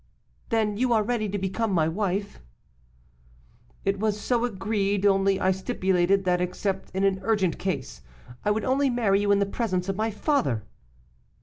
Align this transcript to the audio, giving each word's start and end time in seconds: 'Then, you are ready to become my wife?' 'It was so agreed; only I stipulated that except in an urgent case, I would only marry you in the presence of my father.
'Then, 0.49 0.77
you 0.77 0.91
are 0.93 1.03
ready 1.03 1.29
to 1.29 1.37
become 1.37 1.71
my 1.71 1.87
wife?' 1.87 2.39
'It 3.85 3.99
was 3.99 4.19
so 4.19 4.43
agreed; 4.45 5.05
only 5.05 5.39
I 5.39 5.51
stipulated 5.51 6.25
that 6.25 6.41
except 6.41 6.89
in 6.95 7.03
an 7.03 7.19
urgent 7.21 7.59
case, 7.59 8.01
I 8.43 8.49
would 8.49 8.65
only 8.65 8.89
marry 8.89 9.21
you 9.21 9.31
in 9.31 9.37
the 9.37 9.45
presence 9.45 9.89
of 9.89 9.95
my 9.95 10.09
father. 10.09 10.63